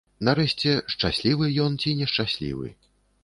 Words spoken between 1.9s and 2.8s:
нешчаслівы.